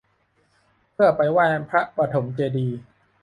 [0.93, 2.79] เพื่อไปไหว้พระปฐมเจดีย์